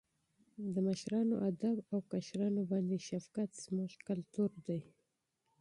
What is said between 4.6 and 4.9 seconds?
دی.